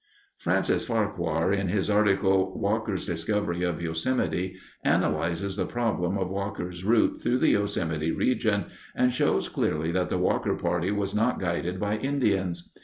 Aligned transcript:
Francis 0.35 0.83
Farquhar, 0.87 1.51
in 1.53 1.67
his 1.67 1.87
article, 1.87 2.59
"Walker's 2.59 3.05
Discovery 3.05 3.61
of 3.61 3.83
Yosemite," 3.83 4.55
analyzes 4.83 5.57
the 5.57 5.65
problem 5.67 6.17
of 6.17 6.27
Walker's 6.31 6.83
route 6.83 7.21
through 7.21 7.37
the 7.37 7.49
Yosemite 7.49 8.11
region 8.11 8.65
and 8.95 9.13
shows 9.13 9.47
clearly 9.47 9.91
that 9.91 10.09
the 10.09 10.17
Walker 10.17 10.55
party 10.55 10.89
was 10.89 11.13
not 11.13 11.39
guided 11.39 11.79
by 11.79 11.97
Indians. 11.99 12.73